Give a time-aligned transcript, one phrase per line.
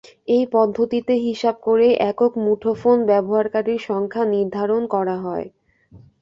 [0.35, 5.47] এই পদ্ধতিতে হিসাব করেই একক মুঠোফোন ব্যবহারকারীর সংখ্যা নির্ধারণ করা হয়।